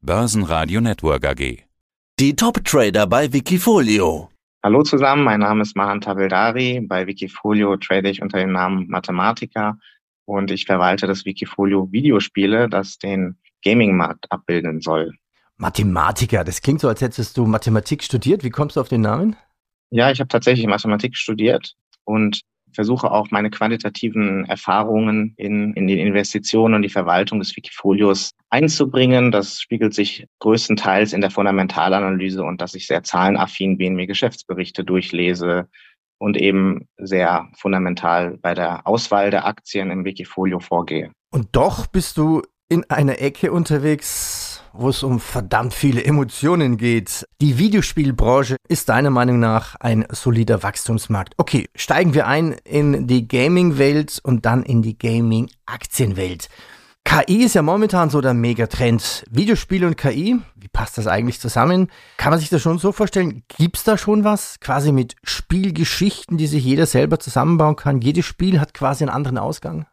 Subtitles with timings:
[0.00, 1.64] Börsenradio Network AG.
[2.20, 4.28] Die Top-Trader bei Wikifolio.
[4.62, 6.80] Hallo zusammen, mein Name ist Mahan Tabeldari.
[6.80, 9.76] Bei Wikifolio trade ich unter dem Namen Mathematiker
[10.24, 15.14] und ich verwalte das Wikifolio Videospiele, das den Gaming-Markt abbilden soll.
[15.56, 18.44] Mathematiker, das klingt so, als hättest du Mathematik studiert.
[18.44, 19.34] Wie kommst du auf den Namen?
[19.90, 21.74] Ja, ich habe tatsächlich Mathematik studiert
[22.04, 22.42] und
[22.78, 29.32] versuche auch meine quantitativen Erfahrungen in, in die Investitionen und die Verwaltung des Wikifolios einzubringen.
[29.32, 34.84] Das spiegelt sich größtenteils in der Fundamentalanalyse und dass ich sehr zahlenaffin bin, mir Geschäftsberichte
[34.84, 35.66] durchlese
[36.18, 41.10] und eben sehr fundamental bei der Auswahl der Aktien im Wikifolio vorgehe.
[41.32, 44.47] Und doch bist du in einer Ecke unterwegs,
[44.78, 47.26] wo es um verdammt viele Emotionen geht.
[47.40, 51.34] Die Videospielbranche ist deiner Meinung nach ein solider Wachstumsmarkt.
[51.36, 56.48] Okay, steigen wir ein in die Gaming-Welt und dann in die Gaming-Aktienwelt.
[57.04, 59.24] KI ist ja momentan so der Megatrend.
[59.30, 61.88] Videospiele und KI, wie passt das eigentlich zusammen?
[62.16, 63.42] Kann man sich das schon so vorstellen?
[63.48, 64.60] Gibt es da schon was?
[64.60, 68.02] Quasi mit Spielgeschichten, die sich jeder selber zusammenbauen kann?
[68.02, 69.86] Jedes Spiel hat quasi einen anderen Ausgang?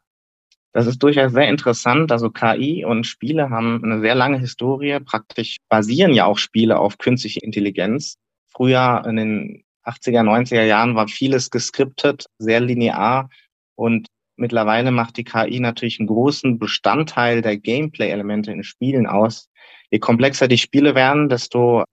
[0.76, 2.12] Das ist durchaus sehr interessant.
[2.12, 5.00] Also KI und Spiele haben eine sehr lange Historie.
[5.00, 8.18] Praktisch basieren ja auch Spiele auf künstliche Intelligenz.
[8.50, 13.30] Früher in den 80er, 90er Jahren war vieles geskriptet, sehr linear
[13.76, 19.48] und mittlerweile macht die KI natürlich einen großen Bestandteil der Gameplay-Elemente in Spielen aus.
[19.92, 21.86] Je komplexer die Spiele werden, desto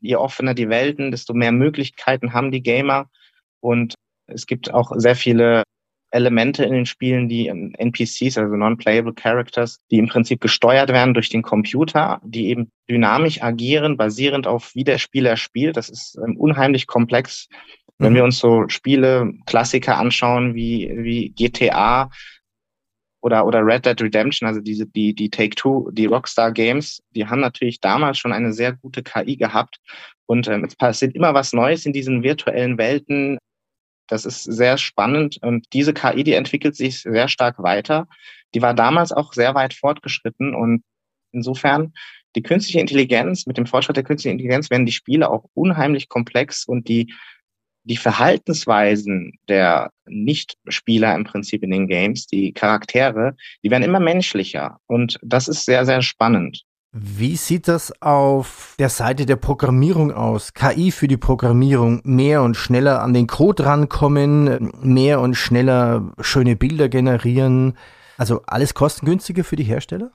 [0.00, 3.10] je offener die Welten, desto mehr Möglichkeiten haben die Gamer
[3.58, 3.94] und
[4.28, 5.64] es gibt auch sehr viele
[6.10, 11.28] Elemente in den Spielen, die NPCs, also Non-Playable Characters, die im Prinzip gesteuert werden durch
[11.28, 15.76] den Computer, die eben dynamisch agieren, basierend auf wie der Spieler spielt.
[15.76, 17.48] Das ist ähm, unheimlich komplex.
[17.98, 18.26] Wenn wir mhm.
[18.26, 22.10] uns so Spiele, Klassiker anschauen, wie, wie GTA
[23.20, 27.40] oder, oder Red Dead Redemption, also diese, die, die Take-Two, die Rockstar Games, die haben
[27.40, 29.78] natürlich damals schon eine sehr gute KI gehabt.
[30.26, 33.38] Und ähm, es passiert immer was Neues in diesen virtuellen Welten.
[34.10, 38.08] Das ist sehr spannend und diese KI, die entwickelt sich sehr stark weiter.
[38.54, 40.82] Die war damals auch sehr weit fortgeschritten und
[41.30, 41.92] insofern
[42.34, 46.64] die künstliche Intelligenz, mit dem Fortschritt der künstlichen Intelligenz werden die Spiele auch unheimlich komplex
[46.64, 47.14] und die,
[47.84, 54.78] die Verhaltensweisen der Nicht-Spieler im Prinzip in den Games, die Charaktere, die werden immer menschlicher
[54.86, 56.64] und das ist sehr, sehr spannend.
[56.92, 60.54] Wie sieht das auf der Seite der Programmierung aus?
[60.54, 66.56] KI für die Programmierung, mehr und schneller an den Code rankommen, mehr und schneller schöne
[66.56, 67.78] Bilder generieren.
[68.16, 70.10] Also alles kostengünstiger für die Hersteller?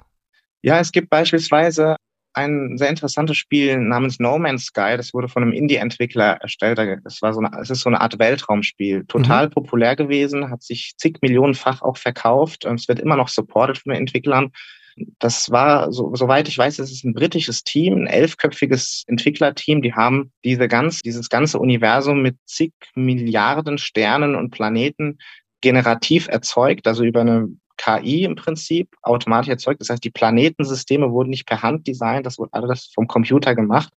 [0.64, 1.96] Ja, es gibt beispielsweise
[2.34, 4.97] ein sehr interessantes Spiel namens No Man's Sky.
[4.97, 6.78] Das wurde von einem Indie-Entwickler erstellt.
[7.06, 9.06] Das war so eine, es ist so eine Art Weltraumspiel.
[9.06, 9.52] Total mhm.
[9.52, 12.66] populär gewesen, hat sich zig Millionenfach auch verkauft.
[12.66, 14.52] Es wird immer noch supported von den Entwicklern.
[15.19, 19.81] Das war, so, soweit ich weiß, es ist ein britisches Team, ein elfköpfiges Entwicklerteam.
[19.81, 25.17] Die haben diese ganz, dieses ganze Universum mit zig Milliarden Sternen und Planeten
[25.61, 29.81] generativ erzeugt, also über eine KI im Prinzip automatisch erzeugt.
[29.81, 33.91] Das heißt, die Planetensysteme wurden nicht per Hand designt, das wurde alles vom Computer gemacht.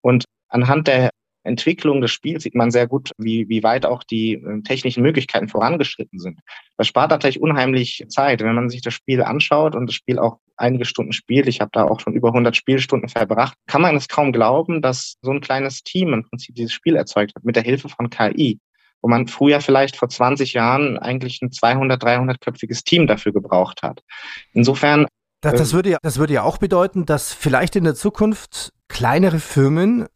[0.00, 1.10] Und anhand der
[1.48, 5.48] Entwicklung des Spiels sieht man sehr gut, wie, wie weit auch die äh, technischen Möglichkeiten
[5.48, 6.40] vorangeschritten sind.
[6.76, 8.40] Das spart natürlich unheimlich Zeit.
[8.40, 11.70] Wenn man sich das Spiel anschaut und das Spiel auch einige Stunden spielt, ich habe
[11.72, 15.40] da auch schon über 100 Spielstunden verbracht, kann man es kaum glauben, dass so ein
[15.40, 18.60] kleines Team im Prinzip dieses Spiel erzeugt hat mit der Hilfe von KI
[19.00, 24.02] wo man früher vielleicht vor 20 Jahren eigentlich ein 200, 300-köpfiges Team dafür gebraucht hat.
[24.52, 25.06] Insofern
[25.40, 28.72] das, das, äh, würde ja, das würde ja auch bedeuten, dass vielleicht in der Zukunft
[28.88, 30.06] kleinere Firmen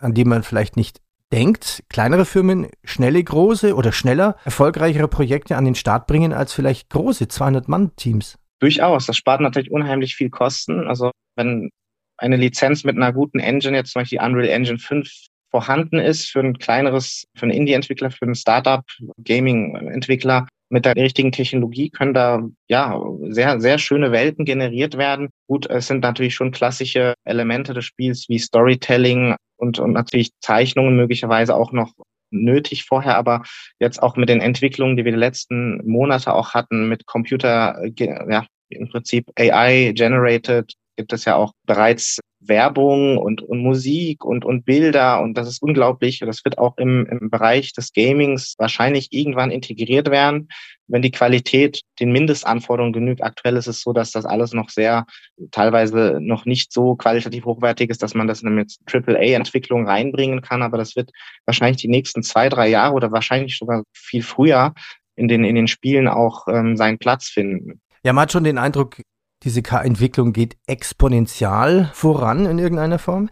[0.00, 1.00] an die man vielleicht nicht
[1.32, 6.90] denkt, kleinere Firmen schnelle, große oder schneller erfolgreichere Projekte an den Start bringen als vielleicht
[6.90, 8.38] große 200-Mann-Teams?
[8.60, 9.06] Durchaus.
[9.06, 10.86] Das spart natürlich unheimlich viel Kosten.
[10.86, 11.70] Also wenn
[12.18, 15.08] eine Lizenz mit einer guten Engine, jetzt zum Beispiel Unreal Engine 5,
[15.50, 18.84] vorhanden ist für ein kleineres, für einen Indie-Entwickler, für einen Startup,
[19.22, 25.28] Gaming-Entwickler, mit der richtigen Technologie können da ja sehr, sehr schöne Welten generiert werden.
[25.46, 30.96] Gut, es sind natürlich schon klassische Elemente des Spiels wie Storytelling und, und natürlich Zeichnungen
[30.96, 31.92] möglicherweise auch noch
[32.30, 33.42] nötig vorher, aber
[33.78, 38.46] jetzt auch mit den Entwicklungen, die wir die letzten Monate auch hatten, mit Computer, ja,
[38.68, 42.18] im Prinzip AI-generated, gibt es ja auch bereits
[42.48, 46.20] Werbung und, und Musik und, und Bilder und das ist unglaublich.
[46.20, 50.48] Das wird auch im, im Bereich des Gamings wahrscheinlich irgendwann integriert werden,
[50.86, 53.22] wenn die Qualität den Mindestanforderungen genügt.
[53.22, 55.06] Aktuell ist es so, dass das alles noch sehr,
[55.50, 60.62] teilweise noch nicht so qualitativ hochwertig ist, dass man das in eine AAA-Entwicklung reinbringen kann,
[60.62, 61.10] aber das wird
[61.46, 64.74] wahrscheinlich die nächsten zwei, drei Jahre oder wahrscheinlich sogar viel früher
[65.16, 67.80] in den, in den Spielen auch ähm, seinen Platz finden.
[68.04, 69.00] Ja, man hat schon den Eindruck,
[69.44, 73.28] diese K-Entwicklung geht exponentiell voran in irgendeiner Form.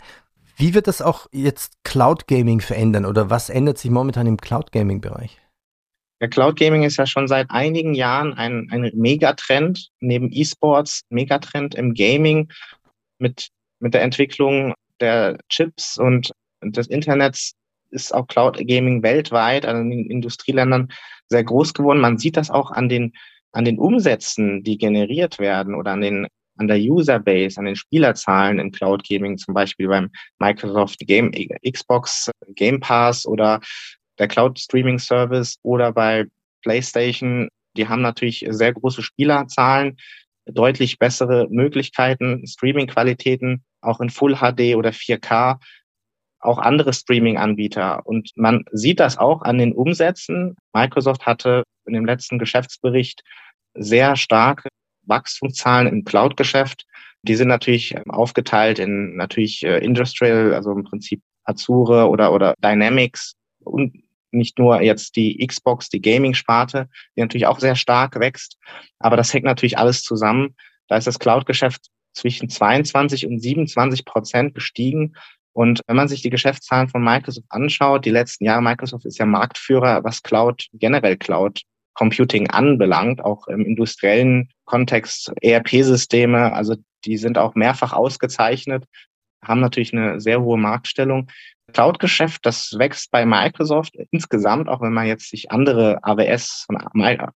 [0.56, 4.70] Wie wird das auch jetzt Cloud Gaming verändern oder was ändert sich momentan im Cloud
[4.70, 5.40] Gaming Bereich?
[6.20, 11.74] Der Cloud Gaming ist ja schon seit einigen Jahren ein, ein Megatrend, neben E-Sports, Megatrend
[11.74, 12.52] im Gaming
[13.18, 13.48] mit,
[13.80, 16.30] mit der Entwicklung der Chips und
[16.62, 17.54] des Internets
[17.90, 20.92] ist auch Cloud Gaming weltweit, also in den Industrieländern
[21.28, 22.00] sehr groß geworden.
[22.00, 23.14] Man sieht das auch an den,
[23.52, 26.26] an den Umsätzen, die generiert werden oder an den
[26.58, 31.32] an der Userbase, an den Spielerzahlen in Cloud Gaming, zum Beispiel beim Microsoft Game,
[31.66, 33.60] Xbox Game Pass oder
[34.18, 36.26] der Cloud Streaming Service oder bei
[36.62, 37.48] PlayStation.
[37.76, 39.96] Die haben natürlich sehr große Spielerzahlen,
[40.46, 45.58] deutlich bessere Möglichkeiten, Streaming-Qualitäten, auch in Full HD oder 4K,
[46.42, 48.04] auch andere Streaming-Anbieter.
[48.04, 50.56] Und man sieht das auch an den Umsätzen.
[50.72, 53.22] Microsoft hatte in dem letzten Geschäftsbericht
[53.74, 54.68] sehr starke
[55.04, 56.84] Wachstumszahlen im Cloud-Geschäft.
[57.22, 62.54] Die sind natürlich ähm, aufgeteilt in natürlich äh, Industrial, also im Prinzip Azure oder, oder
[62.62, 63.34] Dynamics
[63.64, 64.02] und
[64.32, 68.56] nicht nur jetzt die Xbox, die Gaming-Sparte, die natürlich auch sehr stark wächst.
[68.98, 70.56] Aber das hängt natürlich alles zusammen.
[70.88, 75.14] Da ist das Cloud-Geschäft zwischen 22 und 27 Prozent gestiegen.
[75.52, 79.26] Und wenn man sich die Geschäftszahlen von Microsoft anschaut, die letzten Jahre, Microsoft ist ja
[79.26, 81.62] Marktführer, was Cloud, generell Cloud
[81.94, 88.84] Computing anbelangt, auch im industriellen Kontext, ERP-Systeme, also die sind auch mehrfach ausgezeichnet,
[89.44, 91.28] haben natürlich eine sehr hohe Marktstellung.
[91.72, 96.76] Cloud-Geschäft, das wächst bei Microsoft insgesamt, auch wenn man jetzt sich andere AWS und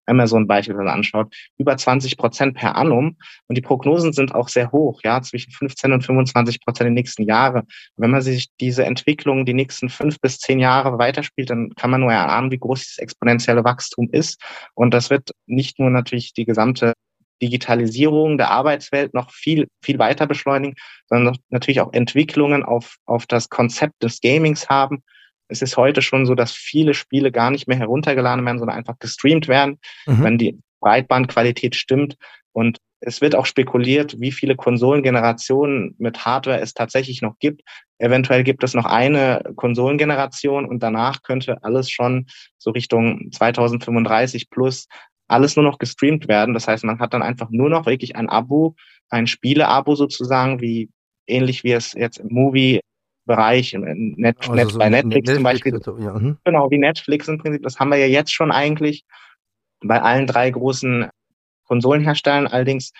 [0.05, 3.17] Amazon beispielsweise anschaut, über 20 Prozent per annum.
[3.47, 7.01] Und die Prognosen sind auch sehr hoch, ja, zwischen 15 und 25 Prozent in den
[7.01, 7.63] nächsten Jahren.
[7.95, 12.01] Wenn man sich diese Entwicklung die nächsten fünf bis zehn Jahre weiterspielt, dann kann man
[12.01, 14.41] nur erahnen, wie groß dieses exponentielle Wachstum ist.
[14.75, 16.93] Und das wird nicht nur natürlich die gesamte
[17.41, 20.75] Digitalisierung der Arbeitswelt noch viel, viel weiter beschleunigen,
[21.07, 25.03] sondern natürlich auch Entwicklungen auf, auf das Konzept des Gamings haben.
[25.47, 28.99] Es ist heute schon so, dass viele Spiele gar nicht mehr heruntergeladen werden, sondern einfach
[28.99, 30.23] gestreamt werden, mhm.
[30.23, 32.17] wenn die Breitbandqualität stimmt.
[32.51, 37.61] Und es wird auch spekuliert, wie viele Konsolengenerationen mit Hardware es tatsächlich noch gibt.
[37.99, 42.25] Eventuell gibt es noch eine Konsolengeneration und danach könnte alles schon
[42.57, 44.87] so Richtung 2035 plus
[45.27, 46.53] alles nur noch gestreamt werden.
[46.53, 48.75] Das heißt, man hat dann einfach nur noch wirklich ein Abo,
[49.09, 50.89] ein Spiele-Abo sozusagen, wie
[51.27, 52.79] ähnlich wie es jetzt im Movie
[53.25, 55.79] Bereich, Net, also Net, so bei Netflix, Netflix zum Beispiel.
[55.83, 56.13] So, ja.
[56.13, 56.37] mhm.
[56.45, 57.61] Genau, wie Netflix im Prinzip.
[57.61, 59.03] Das haben wir ja jetzt schon eigentlich
[59.81, 61.09] bei allen drei großen
[61.65, 62.47] Konsolenherstellern.
[62.47, 62.93] Allerdings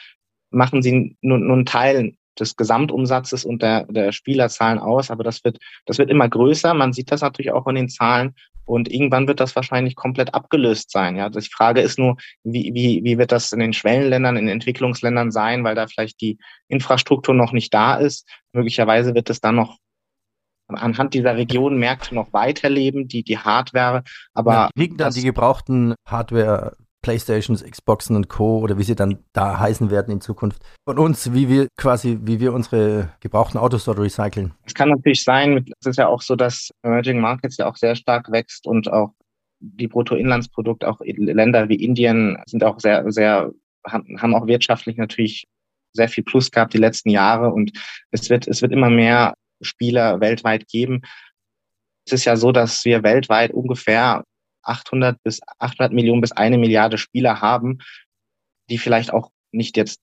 [0.51, 5.09] machen sie nur, nur einen Teil des Gesamtumsatzes und der, der Spielerzahlen aus.
[5.09, 6.73] Aber das wird, das wird immer größer.
[6.73, 8.35] Man sieht das natürlich auch in den Zahlen.
[8.67, 11.15] Und irgendwann wird das wahrscheinlich komplett abgelöst sein.
[11.15, 15.31] Ja, die Frage ist nur, wie, wie, wie wird das in den Schwellenländern, in Entwicklungsländern
[15.31, 16.37] sein, weil da vielleicht die
[16.67, 18.27] Infrastruktur noch nicht da ist.
[18.51, 19.77] Möglicherweise wird es dann noch
[20.67, 24.03] anhand dieser Regionen Märkte noch weiterleben, die, die Hardware,
[24.33, 24.53] aber.
[24.53, 28.59] Ja, liegen dann die gebrauchten Hardware Playstations, Xboxen und Co.
[28.59, 32.39] oder wie sie dann da heißen werden in Zukunft von uns, wie wir quasi, wie
[32.39, 34.53] wir unsere gebrauchten Autos dort recyceln.
[34.65, 37.95] Es kann natürlich sein, es ist ja auch so, dass Emerging Markets ja auch sehr
[37.95, 39.13] stark wächst und auch
[39.59, 43.51] die Bruttoinlandsprodukte, auch Länder wie Indien sind auch sehr, sehr,
[43.85, 45.47] haben auch wirtschaftlich natürlich
[45.93, 47.71] sehr viel Plus gehabt die letzten Jahre und
[48.11, 51.01] es wird, es wird immer mehr Spieler weltweit geben.
[52.05, 54.23] Es ist ja so, dass wir weltweit ungefähr
[54.67, 57.79] 800 bis 800 Millionen bis eine Milliarde Spieler haben,
[58.69, 59.99] die vielleicht auch nicht jetzt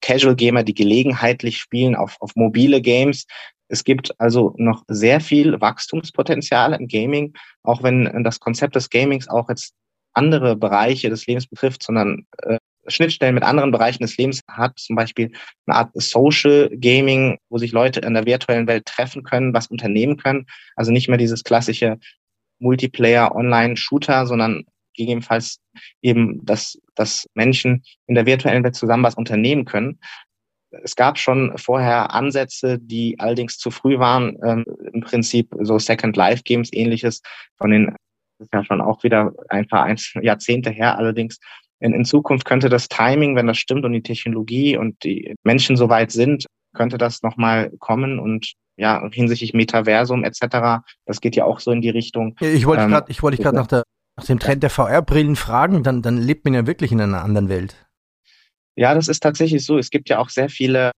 [0.00, 3.26] Casual Gamer, die gelegenheitlich spielen auf, auf mobile Games.
[3.68, 9.28] Es gibt also noch sehr viel Wachstumspotenzial im Gaming, auch wenn das Konzept des Gamings
[9.28, 9.74] auch jetzt
[10.12, 12.58] andere Bereiche des Lebens betrifft, sondern äh,
[12.88, 15.32] Schnittstellen mit anderen Bereichen des Lebens hat, zum Beispiel
[15.66, 20.16] eine Art Social Gaming, wo sich Leute in der virtuellen Welt treffen können, was unternehmen
[20.16, 20.46] können.
[20.76, 21.98] Also nicht mehr dieses klassische
[22.58, 24.64] Multiplayer-Online-Shooter, sondern
[24.96, 25.58] gegebenenfalls
[26.02, 29.98] eben, dass, dass Menschen in der virtuellen Welt zusammen was unternehmen können.
[30.82, 36.16] Es gab schon vorher Ansätze, die allerdings zu früh waren, ähm, im Prinzip so Second
[36.16, 37.22] Life Games ähnliches
[37.56, 37.86] von den,
[38.38, 39.88] das ist ja schon auch wieder ein paar
[40.20, 41.38] Jahrzehnte her allerdings.
[41.78, 45.76] In, in Zukunft könnte das Timing, wenn das stimmt und die Technologie und die Menschen
[45.76, 50.84] soweit sind, könnte das nochmal kommen und ja, hinsichtlich Metaversum etc.
[51.06, 52.36] Das geht ja auch so in die Richtung.
[52.40, 53.82] Ich wollte ähm, gerade, ich wollte gerade nach, der,
[54.16, 57.48] nach dem Trend der VR-Brillen fragen, dann, dann lebt man ja wirklich in einer anderen
[57.48, 57.86] Welt.
[58.76, 59.78] Ja, das ist tatsächlich so.
[59.78, 60.92] Es gibt ja auch sehr viele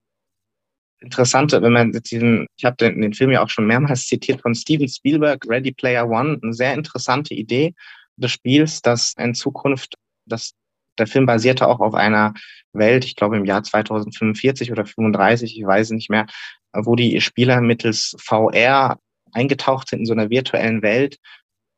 [1.01, 4.55] interessante, wenn man diesen, ich habe den, den Film ja auch schon mehrmals zitiert von
[4.55, 7.75] Steven Spielberg, Ready Player One, eine sehr interessante Idee
[8.17, 9.95] des Spiels, dass in Zukunft
[10.27, 10.53] das
[10.99, 12.35] der Film basierte auch auf einer
[12.73, 16.27] Welt, ich glaube im Jahr 2045 oder 35, ich weiß nicht mehr,
[16.73, 18.99] wo die Spieler mittels VR
[19.33, 21.19] eingetaucht sind in so einer virtuellen Welt,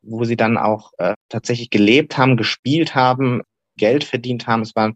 [0.03, 3.43] wo sie dann auch äh, tatsächlich gelebt haben, gespielt haben,
[3.77, 4.63] Geld verdient haben.
[4.63, 4.93] Es war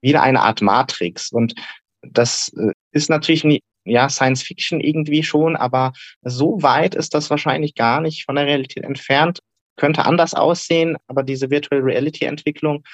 [0.00, 1.30] wieder eine Art Matrix.
[1.30, 1.54] Und
[2.02, 7.30] das äh, ist natürlich nie, ja, Science Fiction irgendwie schon, aber so weit ist das
[7.30, 9.40] wahrscheinlich gar nicht von der Realität entfernt.
[9.76, 12.84] Könnte anders aussehen, aber diese Virtual Reality Entwicklung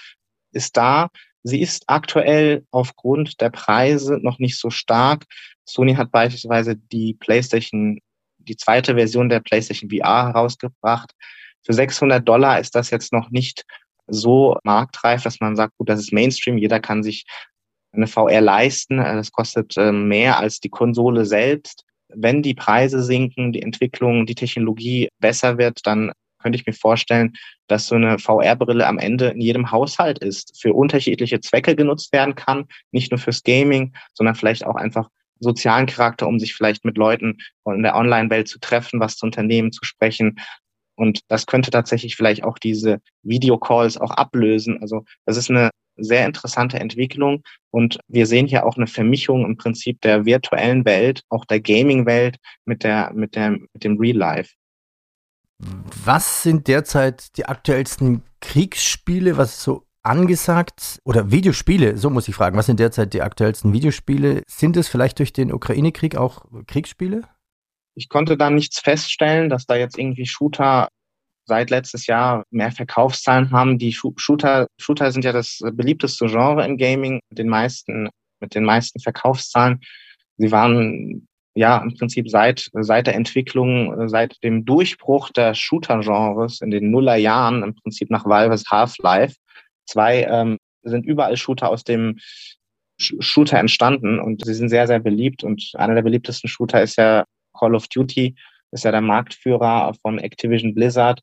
[0.54, 1.08] ist da.
[1.42, 5.24] Sie ist aktuell aufgrund der Preise noch nicht so stark.
[5.66, 8.00] Sony hat beispielsweise die PlayStation,
[8.38, 11.12] die zweite Version der PlayStation VR herausgebracht.
[11.62, 13.64] Für 600 Dollar ist das jetzt noch nicht
[14.06, 17.24] so marktreif, dass man sagt, gut, das ist Mainstream, jeder kann sich
[17.92, 18.98] eine VR leisten.
[18.98, 21.84] Das kostet ähm, mehr als die Konsole selbst.
[22.08, 26.12] Wenn die Preise sinken, die Entwicklung, die Technologie besser wird, dann
[26.44, 27.32] könnte ich mir vorstellen,
[27.66, 32.34] dass so eine VR-Brille am Ende in jedem Haushalt ist, für unterschiedliche Zwecke genutzt werden
[32.34, 35.08] kann, nicht nur fürs Gaming, sondern vielleicht auch einfach
[35.40, 39.72] sozialen Charakter, um sich vielleicht mit Leuten in der Online-Welt zu treffen, was zu unternehmen,
[39.72, 40.38] zu sprechen.
[40.96, 44.80] Und das könnte tatsächlich vielleicht auch diese Videocalls auch ablösen.
[44.80, 49.56] Also das ist eine sehr interessante Entwicklung und wir sehen hier auch eine Vermischung im
[49.56, 54.54] Prinzip der virtuellen Welt, auch der Gaming-Welt mit der, mit der, mit dem Real Life.
[55.58, 62.56] Was sind derzeit die aktuellsten Kriegsspiele, was so angesagt oder Videospiele, so muss ich fragen,
[62.56, 64.42] was sind derzeit die aktuellsten Videospiele?
[64.46, 67.22] Sind es vielleicht durch den Ukraine-Krieg auch Kriegsspiele?
[67.94, 70.88] Ich konnte da nichts feststellen, dass da jetzt irgendwie Shooter
[71.46, 73.78] seit letztes Jahr mehr Verkaufszahlen haben.
[73.78, 78.08] Die Shooter, Shooter sind ja das beliebteste Genre im Gaming den meisten,
[78.40, 79.80] mit den meisten Verkaufszahlen.
[80.36, 86.70] Sie waren ja im Prinzip seit, seit der Entwicklung, seit dem Durchbruch der Shooter-Genres in
[86.70, 89.36] den Nullerjahren, im Prinzip nach Valves Half-Life,
[89.86, 92.18] zwei ähm, sind überall Shooter aus dem
[92.98, 95.42] Shooter entstanden und sie sind sehr, sehr beliebt.
[95.42, 97.24] Und einer der beliebtesten Shooter ist ja
[97.58, 98.34] Call of Duty,
[98.70, 101.20] ist ja der Marktführer von Activision Blizzard.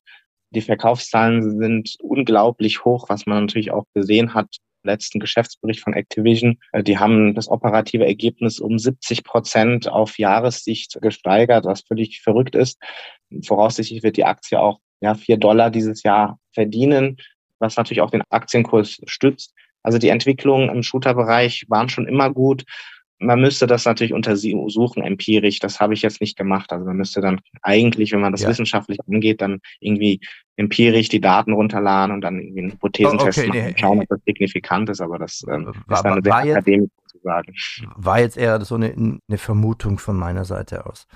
[0.50, 4.48] Die Verkaufszahlen sind unglaublich hoch, was man natürlich auch gesehen hat
[4.84, 6.58] letzten Geschäftsbericht von Activision.
[6.72, 12.54] Äh, die haben das operative Ergebnis um 70 Prozent auf Jahressicht gesteigert, was völlig verrückt
[12.54, 12.78] ist.
[13.46, 17.16] Voraussichtlich wird die Aktie auch ja, vier Dollar dieses Jahr verdienen,
[17.58, 19.54] was natürlich auch den Aktienkurs stützt.
[19.82, 22.64] Also die Entwicklungen im Shooter-Bereich waren schon immer gut
[23.22, 25.58] man müsste das natürlich untersuchen, empirisch.
[25.60, 26.72] Das habe ich jetzt nicht gemacht.
[26.72, 28.48] Also man müsste dann eigentlich, wenn man das ja.
[28.48, 30.20] wissenschaftlich angeht, dann irgendwie
[30.56, 33.74] empirisch die Daten runterladen und dann irgendwie einen Hypothesentest oh, okay, machen, nee.
[33.78, 35.00] schauen, ob das signifikant ist.
[35.00, 37.54] Aber das ähm, war, ist dann sehr akademisch zu sagen.
[37.96, 41.06] War jetzt eher so eine, eine Vermutung von meiner Seite aus.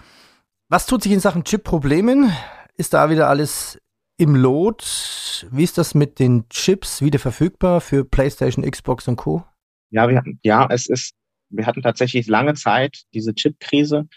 [0.69, 2.33] Was tut sich in Sachen Chip-Problemen?
[2.77, 3.81] Ist da wieder alles
[4.19, 5.47] im Lot?
[5.51, 9.45] Wie ist das mit den Chips wieder verfügbar für PlayStation, Xbox und Co.?
[9.91, 11.15] Ja, wir, ja, es ist
[11.49, 14.09] wir hatten tatsächlich lange Zeit diese Chip-Krise.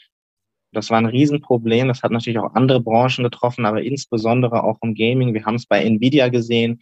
[0.72, 1.88] Das war ein Riesenproblem.
[1.88, 5.34] Das hat natürlich auch andere Branchen getroffen, aber insbesondere auch im Gaming.
[5.34, 6.82] Wir haben es bei Nvidia gesehen,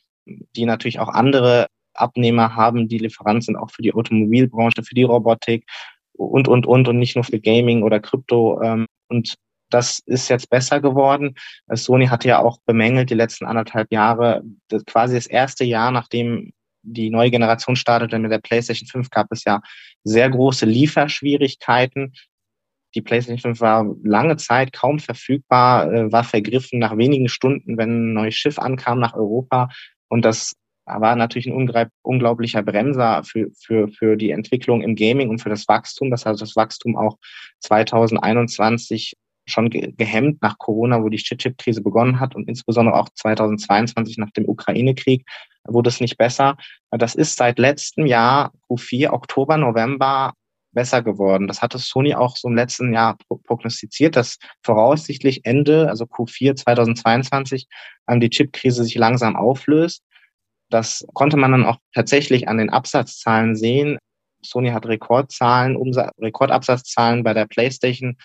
[0.56, 5.04] die natürlich auch andere Abnehmer haben, die Lieferant sind auch für die Automobilbranche, für die
[5.04, 5.66] Robotik
[6.14, 8.62] und, und, und, und nicht nur für Gaming oder Krypto.
[8.62, 9.36] Ähm, und
[9.70, 11.36] das ist jetzt besser geworden.
[11.74, 14.44] Sony hatte ja auch bemängelt die letzten anderthalb Jahre,
[14.86, 19.44] quasi das erste Jahr, nachdem die neue Generation startete mit der PlayStation 5, gab es
[19.44, 19.62] ja
[20.04, 22.14] sehr große Lieferschwierigkeiten.
[22.96, 28.12] Die PlayStation 5 war lange Zeit kaum verfügbar, äh, war vergriffen nach wenigen Stunden, wenn
[28.12, 29.70] ein neues Schiff ankam nach Europa.
[30.08, 30.54] Und das
[30.86, 31.70] war natürlich ein
[32.02, 36.12] unglaublicher Bremser für, für, für die Entwicklung im Gaming und für das Wachstum.
[36.12, 37.18] Das heißt, das Wachstum auch
[37.60, 39.16] 2021
[39.46, 44.48] schon gehemmt nach Corona, wo die Chip-Krise begonnen hat und insbesondere auch 2022 nach dem
[44.48, 45.26] Ukraine-Krieg
[45.68, 46.58] wurde es nicht besser.
[46.92, 50.34] Das ist seit letztem Jahr Q4, Oktober, November
[50.72, 51.48] besser geworden.
[51.48, 57.68] Das hatte Sony auch so im letzten Jahr prognostiziert, dass voraussichtlich Ende, also Q4 2022,
[58.10, 60.04] die Chip-Krise sich langsam auflöst.
[60.70, 63.98] Das konnte man dann auch tatsächlich an den Absatzzahlen sehen.
[64.44, 68.18] Sony hat Rekordzahlen, Umsatz, Rekordabsatzzahlen bei der PlayStation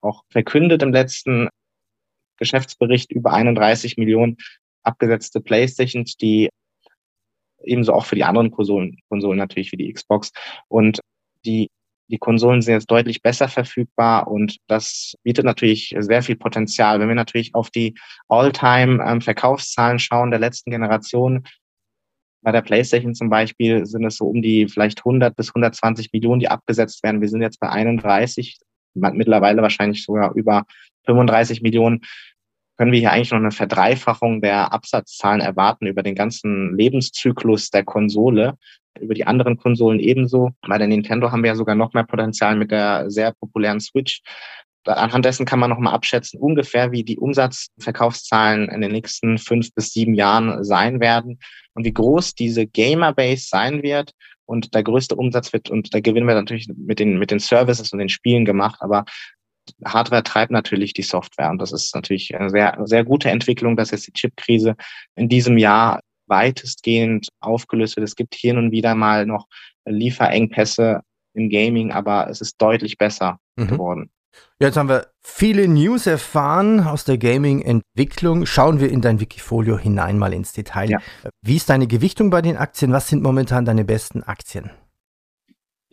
[0.00, 1.48] auch verkündet im letzten
[2.36, 4.36] Geschäftsbericht über 31 Millionen
[4.82, 6.48] abgesetzte Playstations, die
[7.62, 10.32] ebenso auch für die anderen Konsolen, Konsolen natürlich wie die Xbox.
[10.68, 11.00] Und
[11.44, 11.68] die,
[12.08, 17.00] die Konsolen sind jetzt deutlich besser verfügbar und das bietet natürlich sehr viel Potenzial.
[17.00, 17.94] Wenn wir natürlich auf die
[18.28, 21.44] All-Time-Verkaufszahlen ähm, schauen der letzten Generation,
[22.42, 26.40] bei der PlayStation zum Beispiel sind es so um die vielleicht 100 bis 120 Millionen,
[26.40, 27.20] die abgesetzt werden.
[27.20, 28.58] Wir sind jetzt bei 31,
[28.94, 30.64] mittlerweile wahrscheinlich sogar über
[31.06, 32.00] 35 Millionen
[32.78, 37.84] können wir hier eigentlich noch eine Verdreifachung der Absatzzahlen erwarten über den ganzen Lebenszyklus der
[37.84, 38.54] Konsole
[39.00, 40.50] über die anderen Konsolen ebenso.
[40.66, 44.22] Bei der Nintendo haben wir ja sogar noch mehr Potenzial mit der sehr populären Switch.
[44.84, 49.92] Anhand dessen kann man nochmal abschätzen, ungefähr wie die Umsatzverkaufszahlen in den nächsten fünf bis
[49.92, 51.38] sieben Jahren sein werden
[51.74, 54.12] und wie groß diese Gamer-Base sein wird.
[54.46, 57.92] Und der größte Umsatz wird, und da gewinnen wir natürlich mit den, mit den Services
[57.92, 59.04] und den Spielen gemacht, aber
[59.84, 61.50] Hardware treibt natürlich die Software.
[61.50, 64.76] Und das ist natürlich eine sehr, sehr gute Entwicklung, dass jetzt die Chipkrise
[65.16, 68.06] in diesem Jahr weitestgehend aufgelöst wird.
[68.06, 69.46] Es gibt hier und wieder mal noch
[69.86, 71.02] Lieferengpässe
[71.34, 73.68] im Gaming, aber es ist deutlich besser mhm.
[73.68, 74.10] geworden.
[74.60, 78.46] Jetzt haben wir viele News erfahren aus der Gaming-Entwicklung.
[78.46, 80.90] Schauen wir in dein Wikifolio hinein mal ins Detail.
[80.90, 80.98] Ja.
[81.42, 82.92] Wie ist deine Gewichtung bei den Aktien?
[82.92, 84.70] Was sind momentan deine besten Aktien?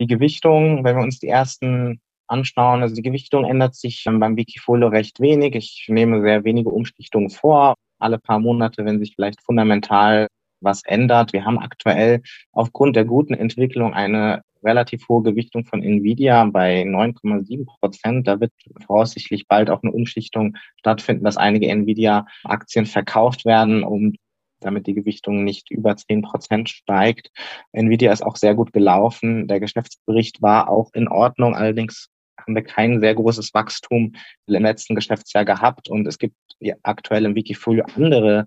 [0.00, 4.88] Die Gewichtung, wenn wir uns die ersten anschauen, also die Gewichtung ändert sich beim Wikifolio
[4.88, 5.54] recht wenig.
[5.54, 10.28] Ich nehme sehr wenige Umschichtungen vor alle paar Monate, wenn sich vielleicht fundamental
[10.60, 11.32] was ändert.
[11.32, 17.66] Wir haben aktuell aufgrund der guten Entwicklung eine relativ hohe Gewichtung von Nvidia bei 9,7
[17.66, 18.26] Prozent.
[18.26, 18.52] Da wird
[18.86, 24.14] voraussichtlich bald auch eine Umschichtung stattfinden, dass einige Nvidia-Aktien verkauft werden, um
[24.60, 27.30] damit die Gewichtung nicht über 10 Prozent steigt.
[27.72, 29.46] Nvidia ist auch sehr gut gelaufen.
[29.46, 31.54] Der Geschäftsbericht war auch in Ordnung.
[31.54, 32.08] Allerdings
[32.46, 34.14] haben wir kein sehr großes Wachstum
[34.46, 36.36] im letzten Geschäftsjahr gehabt und es gibt
[36.82, 38.46] aktuell im Wikifolio andere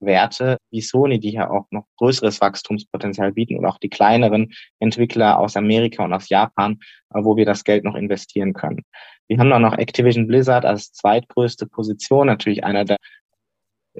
[0.00, 5.38] Werte wie Sony, die hier auch noch größeres Wachstumspotenzial bieten und auch die kleineren Entwickler
[5.38, 6.78] aus Amerika und aus Japan,
[7.12, 8.82] äh, wo wir das Geld noch investieren können.
[9.28, 12.96] Wir haben dann noch Activision Blizzard als zweitgrößte Position, natürlich einer der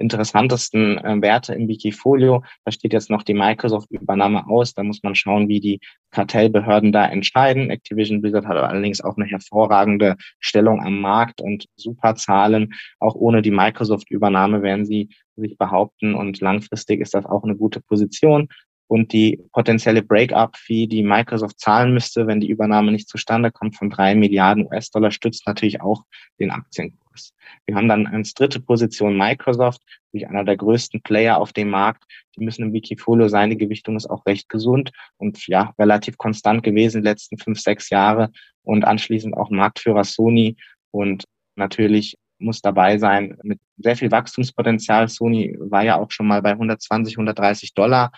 [0.01, 2.43] interessantesten äh, Werte im Wikifolio.
[2.65, 4.73] Da steht jetzt noch die Microsoft-Übernahme aus.
[4.73, 5.79] Da muss man schauen, wie die
[6.11, 7.69] Kartellbehörden da entscheiden.
[7.69, 12.73] Activision Blizzard hat allerdings auch eine hervorragende Stellung am Markt und super Zahlen.
[12.99, 17.79] Auch ohne die Microsoft-Übernahme werden sie sich behaupten und langfristig ist das auch eine gute
[17.81, 18.49] Position.
[18.91, 23.89] Und die potenzielle Break-up-Fee, die Microsoft zahlen müsste, wenn die Übernahme nicht zustande kommt, von
[23.89, 26.03] drei Milliarden US-Dollar, stützt natürlich auch
[26.41, 26.99] den Aktienkurs.
[27.11, 27.33] Markts.
[27.65, 32.03] Wir haben dann als dritte Position Microsoft, durch einer der größten Player auf dem Markt.
[32.35, 33.49] Die müssen im Wikifolio sein.
[33.49, 37.89] Die Gewichtung ist auch recht gesund und ja, relativ konstant gewesen die letzten fünf, sechs
[37.89, 38.31] Jahre
[38.63, 40.55] und anschließend auch Marktführer Sony
[40.91, 45.07] und natürlich muss dabei sein mit sehr viel Wachstumspotenzial.
[45.07, 48.11] Sony war ja auch schon mal bei 120, 130 Dollar.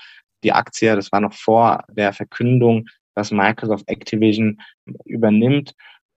[0.44, 4.62] Die Aktie, das war noch vor der Verkündung, dass Microsoft Activision
[5.06, 5.74] übernimmt.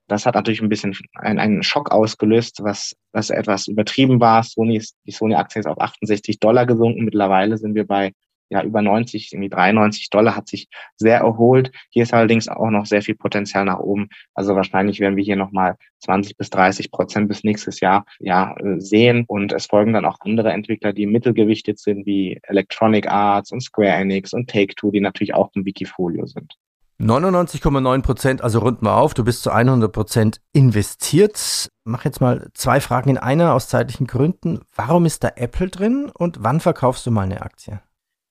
[0.09, 4.43] Das hat natürlich ein bisschen einen, einen Schock ausgelöst, was, was etwas übertrieben war.
[4.43, 7.05] Sony ist, die Sony-Aktie ist auf 68 Dollar gesunken.
[7.05, 8.13] Mittlerweile sind wir bei
[8.49, 11.73] ja, über 90, irgendwie 93 Dollar, hat sich sehr erholt.
[11.91, 14.09] Hier ist allerdings auch noch sehr viel Potenzial nach oben.
[14.35, 18.81] Also wahrscheinlich werden wir hier nochmal 20 bis 30 Prozent bis nächstes Jahr ja, äh,
[18.81, 19.25] sehen.
[19.27, 23.97] Und es folgen dann auch andere Entwickler, die mittelgewichtet sind, wie Electronic Arts und Square
[23.97, 26.55] Enix und Take-Two, die natürlich auch im Wikifolio sind.
[26.99, 31.69] 99,9 Prozent, also rund mal auf, du bist zu 100 Prozent investiert.
[31.85, 34.61] Mach jetzt mal zwei Fragen in einer aus zeitlichen Gründen.
[34.75, 37.81] Warum ist da Apple drin und wann verkaufst du mal eine Aktie?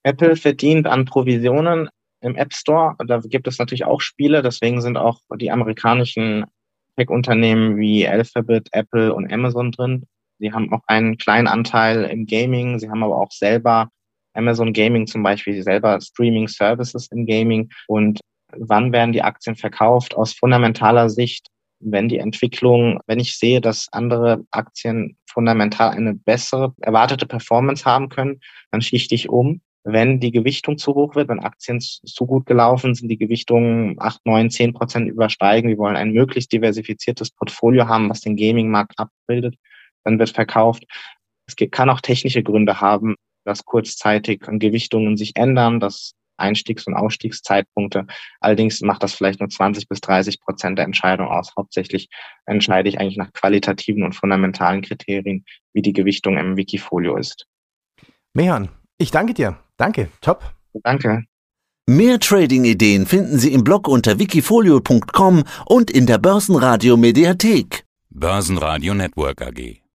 [0.04, 1.90] Apple verdient an Provisionen
[2.22, 2.96] im App Store.
[3.06, 6.46] Da gibt es natürlich auch Spiele, deswegen sind auch die amerikanischen
[6.98, 10.06] Tech-Unternehmen wie Alphabet, Apple und Amazon drin.
[10.40, 13.90] Sie haben auch einen kleinen Anteil im Gaming, sie haben aber auch selber
[14.34, 18.20] Amazon Gaming zum Beispiel, selber Streaming Services im Gaming und
[18.52, 21.48] wann werden die Aktien verkauft aus fundamentaler Sicht,
[21.80, 28.10] wenn die Entwicklung, wenn ich sehe, dass andere Aktien fundamental eine bessere erwartete Performance haben
[28.10, 28.40] können,
[28.72, 29.62] dann schichte ich um.
[29.84, 34.26] Wenn die Gewichtung zu hoch wird, wenn Aktien zu gut gelaufen sind, die Gewichtungen 8,
[34.26, 39.56] 9, 10 Prozent übersteigen, wir wollen ein möglichst diversifiziertes Portfolio haben, was den Gaming-Markt abbildet,
[40.04, 40.86] dann wird verkauft.
[41.46, 48.06] Es kann auch technische Gründe haben, dass kurzzeitig Gewichtungen sich ändern, dass Einstiegs- und Ausstiegszeitpunkte.
[48.40, 51.54] Allerdings macht das vielleicht nur 20 bis 30 Prozent der Entscheidung aus.
[51.58, 52.10] Hauptsächlich
[52.46, 57.46] entscheide ich eigentlich nach qualitativen und fundamentalen Kriterien, wie die Gewichtung im Wikifolio ist.
[58.34, 59.58] Mehan, ich danke dir.
[59.78, 60.10] Danke.
[60.22, 60.44] Top.
[60.84, 61.26] Danke.
[61.88, 67.86] Mehr Trading-Ideen finden Sie im Blog unter wikifolio.com und in der Börsenradio Mediathek.
[68.10, 69.84] Börsenradio Network AG.